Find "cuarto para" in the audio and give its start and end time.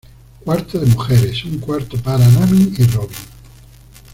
1.59-2.27